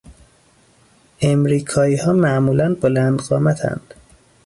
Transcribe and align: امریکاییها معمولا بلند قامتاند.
امریکاییها 1.21 2.13
معمولا 2.13 2.75
بلند 2.81 3.19
قامتاند. 3.21 3.93